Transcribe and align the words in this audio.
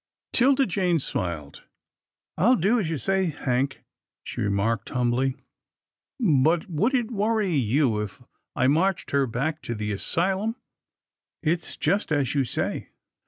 'Tilda 0.33 0.65
Jane 0.65 0.97
smiled." 0.97 1.61
I'll 2.39 2.55
do 2.55 2.79
as 2.79 2.89
you 2.89 2.97
say, 2.97 3.25
Hank," 3.27 3.83
she 4.23 4.41
remarked, 4.41 4.89
humbly." 4.89 5.35
But 6.19 6.67
would 6.67 6.95
it 6.95 7.11
worry 7.11 7.53
you 7.53 7.99
if 8.01 8.19
I 8.55 8.65
marched 8.65 9.11
her 9.11 9.27
back 9.27 9.61
to 9.61 9.75
the 9.75 9.91
asylum? 9.91 10.55
It's 11.43 11.77
just 11.77 12.11
as 12.11 12.33
you 12.33 12.45
say." 12.45 12.89